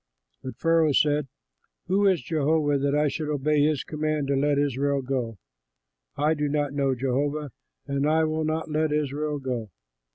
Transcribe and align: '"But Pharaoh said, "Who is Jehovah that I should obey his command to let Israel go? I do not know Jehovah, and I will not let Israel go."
'"But 0.43 0.57
Pharaoh 0.57 0.93
said, 0.93 1.27
"Who 1.85 2.07
is 2.07 2.23
Jehovah 2.23 2.79
that 2.79 2.95
I 2.95 3.07
should 3.07 3.29
obey 3.29 3.61
his 3.61 3.83
command 3.83 4.29
to 4.29 4.35
let 4.35 4.57
Israel 4.57 5.03
go? 5.03 5.37
I 6.17 6.33
do 6.33 6.49
not 6.49 6.73
know 6.73 6.95
Jehovah, 6.95 7.51
and 7.85 8.09
I 8.09 8.23
will 8.23 8.43
not 8.43 8.67
let 8.71 8.91
Israel 8.91 9.37
go." 9.37 9.69